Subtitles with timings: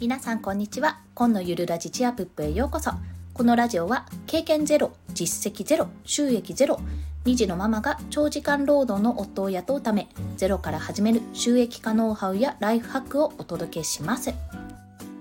[0.00, 0.98] 皆さんこんにちは。
[1.14, 2.92] 今のゆるラジチアプップへようこそ。
[3.34, 6.80] このラジオは経験ゼロ実績ゼロ収益ゼロ
[7.26, 10.08] 2児のママが長時間労働の夫を雇うため
[10.38, 14.30] ゼロから始める収益化ノウハウやライフハックをお届けします。
[14.30, 14.36] は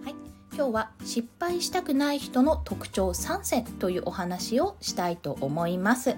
[0.07, 0.15] い。
[0.55, 6.15] 今日は失敗したくない人の特徴3選というお話をしたいと思います。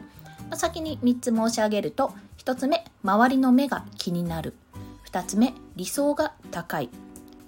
[0.53, 4.53] 先に3つ申し上げると1つ目周りの目が気になる。
[5.11, 6.91] 2つ目理想が高い。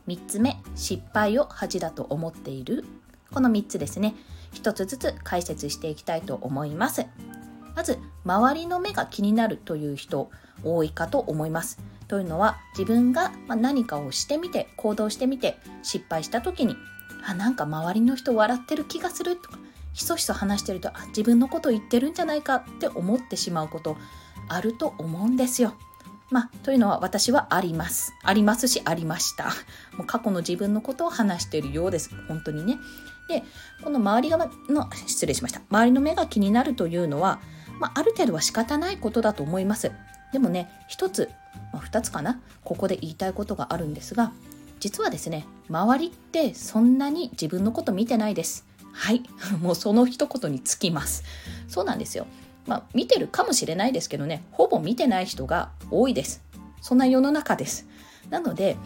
[0.08, 2.86] 3つ目失敗を恥だと思っている。
[3.32, 4.16] この3つですね。
[4.54, 7.06] 1つずつ解説していきたいと思います。
[7.76, 10.30] まず周りの目が気になるという人
[10.64, 11.80] 多いかと思います。
[12.08, 16.76] というのは自分が何かをしてみて行動してみて失敗した時に
[17.26, 19.58] あなんか周りの人笑ってる気がするとか
[19.94, 23.98] ひそひそ話してるとあ自分のこと言ってるんじゃないかって思ってしまうこと
[24.50, 25.74] あると思うんですよ。
[26.34, 28.12] まあ、というのは私はあります。
[28.23, 29.50] ありますし、ありました。
[29.95, 32.09] もう過去の自分のことを話しているようです。
[32.28, 32.80] 本当にね。
[33.30, 33.44] で、
[33.84, 35.61] この周りの、失礼しました。
[35.70, 37.39] 周りの目が気になるというのは、
[37.80, 39.92] まあ、ある程度は仕方ないことだと思います。
[40.31, 41.30] でもね、一つ、
[41.72, 42.42] まあ、二つかな。
[42.64, 44.31] ここで言いたいことがあるんですが、
[44.80, 48.66] 実はですね、周りってそんなに自分のこと見てないです。
[48.92, 49.22] はい。
[49.61, 51.23] もうその一言につきます。
[51.67, 52.26] そうなんですよ。
[52.66, 56.42] まあ、見てるかもしれないですけどね、ほぼ見てない人が多いです。
[56.81, 57.88] そんな世の中です。
[58.30, 58.78] なので、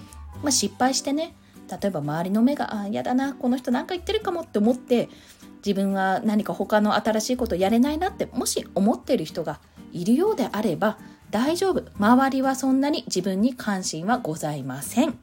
[0.41, 1.35] まあ、失敗してね、
[1.69, 5.09] 例えば周りの目が、あ、嫌だな、この人なんか言ってるかもって思って、
[5.65, 9.59] 自分は何か他の新しいことやれないなって、もし思ってる人が
[9.91, 10.97] いるようであれば、
[11.29, 11.83] 大丈夫。
[11.97, 15.17] 周りはそんなに自分に関心はございません。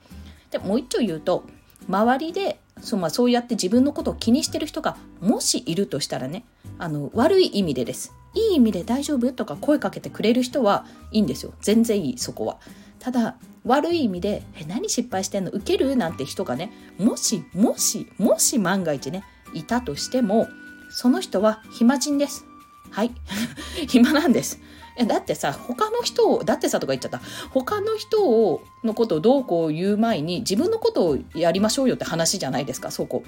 [0.51, 1.45] で、もう一丁言うと、
[1.89, 6.45] 周りでそう,、まあ、そうやって自分のことを気にしてる人がもしいるとしたらね
[6.79, 11.53] あの悪い意味でですいい意味で大丈夫とか声かけてくれる人はいいんですよ。
[11.61, 12.59] 全然いいそこは。
[12.99, 15.51] ただ悪い意味で「え何失敗してんの？
[15.51, 20.49] 受ける?」なんて人がねもしもしもし万が一ねいたとしても
[20.91, 22.45] その人は暇人です。
[22.91, 23.11] はい。
[23.89, 24.61] 暇なんです。
[25.09, 27.21] だってさ他の人をだってさとか言っちゃった。
[27.51, 33.25] 他の人をのことをどうこう言う前に自分のことをやりましょうよって話じゃないですかそこ。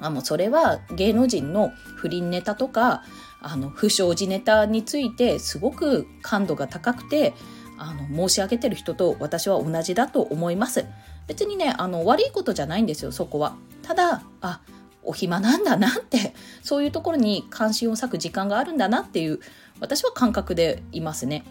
[0.00, 3.02] あもうそれは芸能人の不倫ネタとか
[3.40, 7.34] あの不祥事ネタについてすごく感度が高くて
[7.78, 10.84] あの申し上げてる人と私は同じだと思います。
[11.26, 13.56] 別にねあの悪いことじゃないんですよそこは。
[13.82, 14.60] ただあ
[15.04, 19.40] お暇なんだなってそういうところに関心を割く時間があるんだなっていう
[19.80, 21.44] 私は感覚でいますね。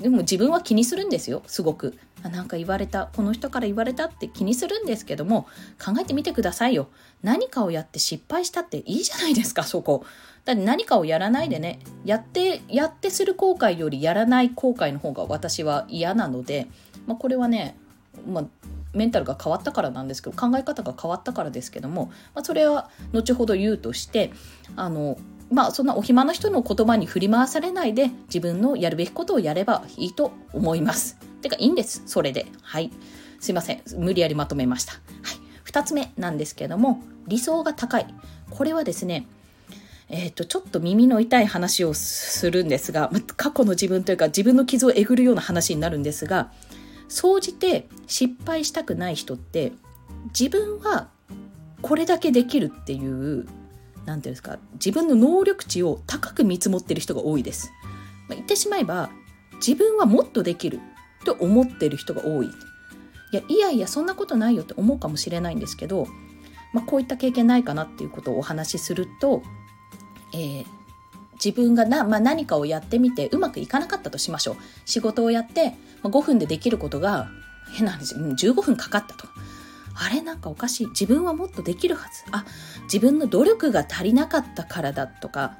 [0.00, 1.98] でも自分は気にするんですよすごく。
[2.28, 5.46] なんか言われたこの人から言われたって気にするんですけども
[5.82, 6.88] 考えてみてくださいよ
[7.22, 10.04] 何かをやって失敗したっていいじゃないですかそこ
[10.44, 16.68] だって何かをやらないでねやってやってする後悔よりやらない後悔の方が私は嫌なので、
[17.06, 17.76] まあ、これはね、
[18.26, 18.44] まあ、
[18.92, 24.32] メンタルが変わったからなんですけど考え方が変わったからですけども、まあ、それは後ほど言うとして
[24.76, 25.18] あの
[25.50, 31.33] まあそんなお暇な人の言葉に振り回されないで自分のやるべきことをやればいいと思います。
[31.44, 32.02] てかいいんです。
[32.06, 32.46] それで。
[32.62, 32.90] はい。
[33.40, 33.82] すいません。
[33.96, 34.92] 無理やりまとめました。
[34.92, 35.02] はい。
[35.62, 38.06] 二つ目なんですけども、理想が高い。
[38.50, 39.26] これはですね、
[40.08, 46.52] えっ、ー、と、ちょっと耳の痛い話をするんですが、過去の自分というか自分の傷をえぐるような話になるんですが、
[47.08, 49.72] 総じて失敗したくない人って
[50.38, 51.08] 自分は
[51.82, 53.46] これだけできるっていう
[54.06, 57.72] 何ていうんですか自分の能力値を高く見積もってる人が多いです。
[58.28, 59.10] まあ、言ってしまえば
[59.56, 60.80] 自分はもっとできる
[61.24, 62.46] と思ってる人が多い。
[62.46, 62.50] い
[63.36, 66.06] やいやいやそんなことないよって思うかもしれないんですけど、
[66.72, 69.42] まあ、こういった経験ないかなっていうことをお話しすると、
[70.32, 70.64] えー、
[71.34, 74.56] 自分がな、まあ、何かをやってみてうまくいかなかったとしましょう。
[74.84, 75.70] 仕事をやって、
[76.02, 77.28] まあ、5分でできることが
[77.72, 79.26] 変な話15分かかったと。
[79.96, 80.86] あれなんかおかしい。
[80.88, 82.24] 自分はもっとできるはず。
[82.32, 82.44] あ
[82.84, 85.56] 自分の努力が足りなかったからだとか。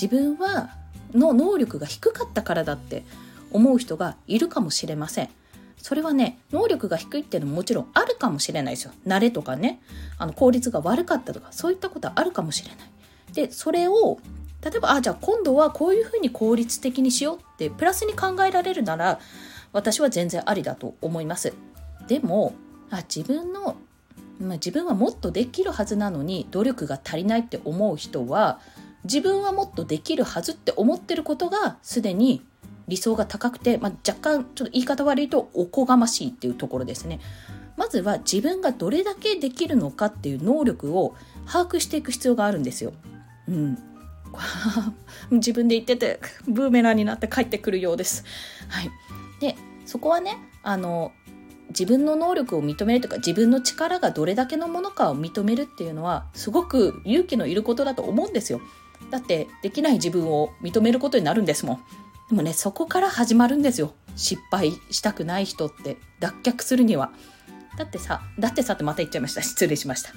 [0.00, 0.70] 自分は
[1.14, 3.04] の能力が低かったからだって。
[3.52, 5.28] 思う人がいるかもしれません。
[5.76, 8.92] それはね能力が低いっていうのももちろんあるかもしれないですよ。
[9.06, 9.80] 慣れとかね。
[10.18, 12.78] あの効率が悪かったとかそういったことはあるかもしれない。
[13.32, 14.18] でそれを
[14.62, 19.20] 例えばあじゃあ今度はこういうふうに効率的にしようってプラスに考えられるなら
[19.72, 21.52] 私は全然ありだと思います。
[22.08, 22.54] でも
[22.90, 23.76] あ自分の、
[24.40, 28.60] まあ、自分はもっとできるはずなのに努力が足りないって思う人は
[29.04, 32.42] 自分はもっとできるはずって思ってることがすでに
[32.88, 37.20] 理想が高くて、まあ、若干ちょっと言い方悪いとおこがましいっていうところですね。
[37.76, 41.14] まずは自分がどれだけできるのかっていう能力を
[41.46, 42.92] 把握していく必要があるんですよ。
[43.46, 43.78] うん。
[45.30, 48.24] 自分で言っててブーメランになって帰ってくるようです。
[48.68, 48.90] はい。
[49.40, 49.56] で、
[49.86, 51.12] そこはね、あの、
[51.68, 58.60] 自分の能力を認めるとか自分の力がどれだけのものかを認めるっていうのはすごく勇気のいることだと思うんですよ。
[59.10, 61.84] だってできない自分を認めることになるんですもん。
[62.28, 67.10] でもねそこから始まるんですよ失敗したくない人って脱却するには。
[67.76, 70.10] だってさだってさってまた言っちゃいました失礼しました。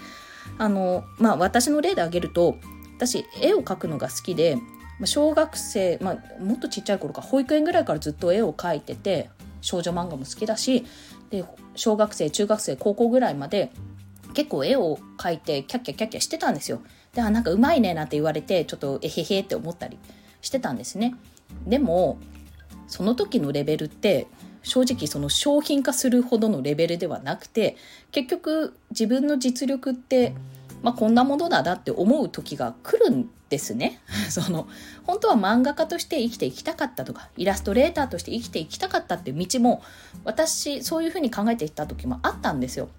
[0.57, 2.57] あのまあ私の例で挙げると
[2.97, 4.57] 私絵を描くのが好きで
[5.05, 9.29] 小学生、まあ、もっとちっちゃい頃か保育園ぐらいからずっと絵を描いてて
[9.61, 10.85] 少女漫画も好きだし
[11.29, 13.71] で小学生中学生高校ぐらいまで
[14.33, 16.81] 結構絵を描いてキャッキャキャッキャしてたんですよ。
[17.13, 19.97] であなんかうまいねなんて言われてちょっとえへへって思ったり
[20.41, 21.15] してたんですね。
[21.67, 22.19] でも
[22.87, 24.27] その時のレベルって
[24.63, 27.77] 正直その商品化するほどのレベルではなくて
[28.11, 30.33] 結局自分の実力って、
[30.83, 33.99] まあ、こんなものだなって思う時が来るんですね。
[34.29, 34.67] その
[35.03, 39.81] 本当は漫画家として生きていきたかったとかイラストレーターとして生きていきたかったっていう道も
[40.23, 42.89] 私そういうふうに考えていった時もあったんですよ。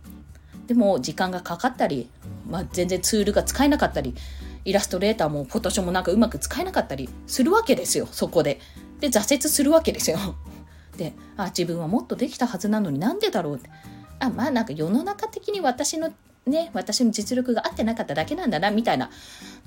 [0.67, 2.09] でも時間がかかったり、
[2.49, 4.15] まあ、全然ツールが使えなかったり
[4.65, 8.61] イラストレーターもフォトショーもなんかうまく使えなかったりするわけですよそこで。
[9.01, 10.19] で挫折するわけですよ。
[10.97, 13.71] であ自分はもっとできたはずなのになんでだろうって
[14.19, 16.13] あまあなんか世の中的に私の
[16.47, 19.11] ね私の実力が合ってなかっただけなんだなみたいな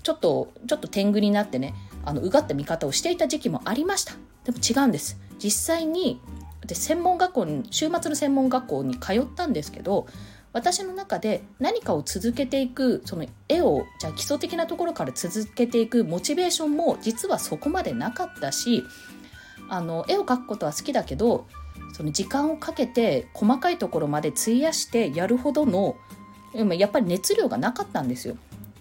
[0.03, 1.74] ちょっとちょっと天狗になってね
[2.06, 4.13] あのうがった見方をしていた時期もありました
[4.44, 6.21] でも違うんです実際に
[6.65, 10.07] で専門学校に週末の専門学校に通ったんですけど
[10.56, 18.86] 私の中で何かを続けていくその絵をじゃあ基礎的なところから続けていくモチベーションも実はそこまでなかったし
[19.68, 21.46] あの絵を描くことは好きだけど
[21.92, 25.98] その時間をかけて細かいところまで費やしてやるほどの
[26.54, 28.38] やっぱり熱量がなかったんですよ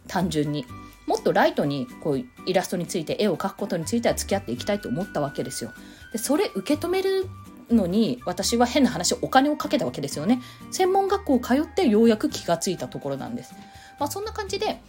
[0.06, 0.64] 単純に。
[1.06, 5.72] もっとライトにこうイラストについて絵を描くことについては付き合っていきたいと思ったわけですよ。
[6.12, 7.26] でそれ受け止める
[7.70, 10.40] のに私は変な話お金をかけたわけですよね。
[10.70, 13.54] 専門学校を通ってようやく気がついたところなんです。
[13.98, 14.80] まあ、そんな感じで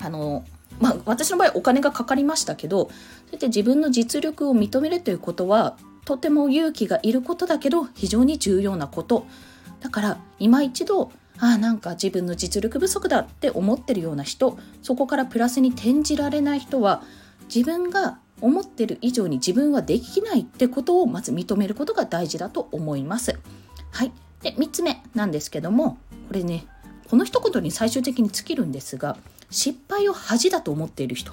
[0.00, 0.44] あの
[0.80, 2.90] まあ、私の場合お金がかかりましたけどそう
[3.32, 9.26] やって自分の実力を認めるということはとても勇気がいることだけど非常に重要なこと
[9.80, 11.10] だから今一度
[11.40, 17.02] ああなんか自分の実力不足だって思ってるような人そこからプラスに転じられない人は
[17.52, 23.38] 自分が思ってる以上に自分はできないってことをまず認めることが大事だと思います。
[23.90, 24.12] はい。
[24.42, 25.98] で、3つ目なんですけども、
[26.28, 26.66] これね、
[27.08, 29.16] この一言に最終的に尽きるんですが、
[29.50, 31.32] 失敗を恥だと思っている人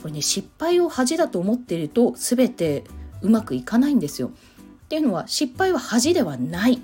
[0.00, 2.84] これね失敗を恥だと思っていると全て
[3.20, 4.28] うまくいかないんですよ。
[4.28, 6.82] っていうのは失敗は恥ではない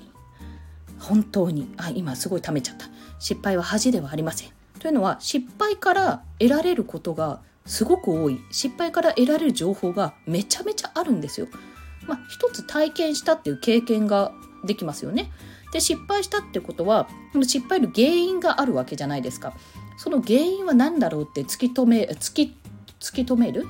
[0.99, 2.87] 本当にあ今すごいためちゃった
[3.19, 4.51] 失敗は恥ではありません。
[4.79, 11.49] というのは失敗から得られることがすごく多い失敗から得られる情報がめちゃめちゃあるんですよ。
[12.07, 14.33] まあ、一つ体験したっていう経験が
[14.65, 15.31] できますよね。
[15.73, 17.09] で失敗したってことは
[17.43, 19.53] 失敗の原因があるわけじゃないですか。
[19.99, 22.57] その原因は何だろうって突き止め突き
[23.01, 23.67] 突き止める？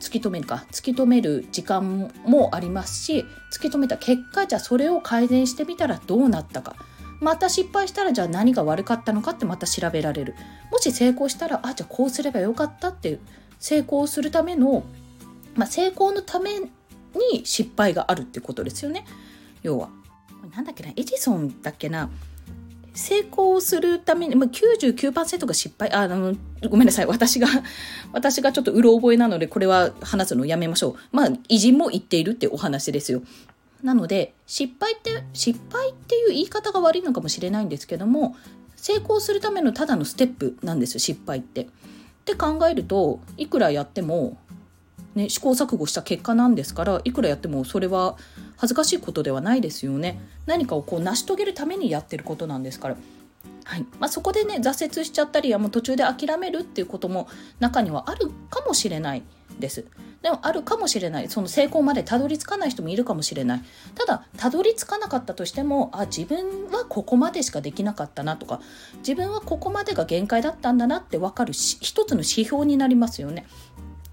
[0.00, 6.76] 突き止めるか突き止める時間もありますし突き止めた結果じゃあそれを改善してみたらどうなったか
[7.20, 10.34] また失敗したらじゃあ何が悪かったのかってまた調べられる
[10.70, 13.20] もし成功したらあじゃあこうすればよかったっていう
[13.58, 14.84] 成功するための、
[15.56, 19.04] まあ、成功のために失敗があるってことですよね
[19.62, 19.88] 要は
[20.54, 22.08] なんだっけなエジソンだっけな
[22.98, 26.34] 成功するために、まあ、99%が失敗、あの、
[26.68, 27.06] ごめんなさい。
[27.06, 27.46] 私が、
[28.12, 31.16] 私がちょっとうろ覚えなので、これは話すのやめましょう。
[31.16, 33.22] まあ、偉人も言っているってお話ですよ。
[33.82, 38.36] なので、失敗って、失敗っていう言い方が悪いのかもしれないんですけども、
[38.76, 41.62] 成功するためのただのステップなんです失敗って。
[41.62, 41.66] っ
[42.24, 44.36] て考えると、いくらやっても、
[45.18, 48.16] ね、試行錯誤した結果なんですからいくらやってもそれは
[48.56, 52.96] 恥ずかしいことではないですよね何かをこう成し遂げるためにやってることなんですから。
[53.64, 57.28] はいまあ、そこでね挫折しちゃったりもう途中で諦めるっていうことも
[57.60, 59.22] 中にはあるかもしれない
[59.58, 59.86] です。
[60.22, 61.28] でもあるかもしれない。
[61.28, 63.62] その成功までたどり着かない人もいるかもしれない。
[63.94, 68.60] ただたどり着かなかったとしてもあ自分はここまでしかできなかったなとか
[68.98, 73.46] 自分はここまでが限界だったんだなって分かる一つの指標になりますよね。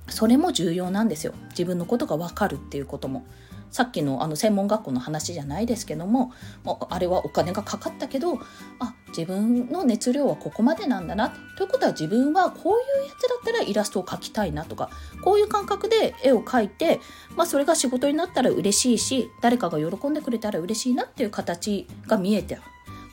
[0.08, 1.34] それも重要なんですよ。
[1.50, 3.26] 自分のことが分かるっていうことも。
[3.72, 6.32] さっきのあの専門学校の話じゃないですけども
[6.64, 8.40] もあれはお金がかかったけど
[8.80, 14.90] あ自分の熱量はここまでなんだなということは自分はこういうやつだったらイラストを描きたいなとか
[15.24, 17.00] こういう感覚で絵を描いて、
[17.36, 22.60] まあ、それが仕事になったら嬉しいし誰かが喜んでくれたら嬉しいなっていう形が見えて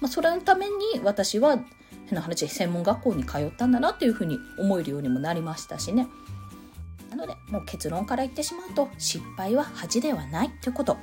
[0.03, 0.73] まあ、それのために
[1.05, 1.61] 私は
[2.07, 6.09] 変な話専門学校に通ったんだなっていうふうに思えるようにもなりましたしね。
[7.13, 10.97] なのでもう結論から言ってしまうと失敗は恥ではないということ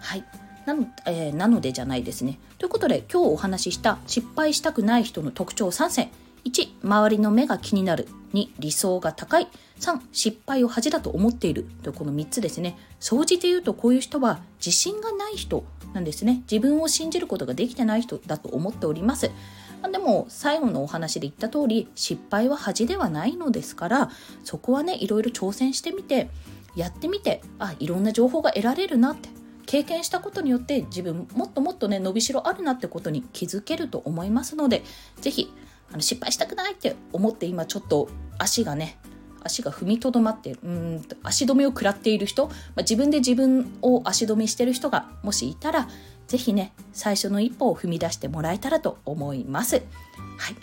[0.00, 0.24] はい
[0.66, 2.38] なの,、えー、なのでじゃないですね。
[2.58, 6.10] ということで今日お話しした失敗したくない人の特徴3選。
[6.44, 8.08] 1、周りの目が気になる。
[8.34, 9.48] 2、理想が高い。
[9.78, 11.66] 3、失敗を恥だと思っている。
[11.82, 12.76] というこの3つですね。
[12.98, 16.42] 総じて言うとこういう人は自信がない人なんですね。
[16.50, 19.30] 自分を信じることができてない人だと思っております。
[19.82, 24.10] あでも最後のお話で言った通り失敗は恥ではないのですから
[24.44, 26.30] そこはねいろいろ挑戦してみて
[26.74, 29.28] やってみてあいろんな情報が得られるなって
[29.66, 34.82] 経験したことによって自分もっともっとね伸びしろあるなってことに気づけると思いますので
[35.20, 35.52] 是非
[35.92, 38.08] あの失敗したくないって思って今ちょっと
[38.38, 38.98] 足がね
[39.44, 45.88] 足が踏みとどまってうん足止めを食らっている人、まあ、自分で自分を足止めしてる人がもしいたら
[46.32, 49.76] 是非ね最初の一歩を踏み出してもらえたらと思います。
[49.76, 50.56] はい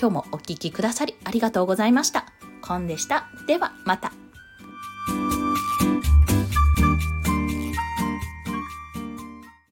[0.00, 2.26] 今日もお聴きくださりありがとうございました。
[2.62, 3.28] コンでした。
[3.48, 4.17] ではまた。